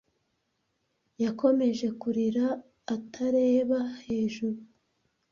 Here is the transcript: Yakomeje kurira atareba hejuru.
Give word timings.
Yakomeje 1.23 1.87
kurira 2.01 2.45
atareba 2.95 3.79
hejuru. 4.05 4.57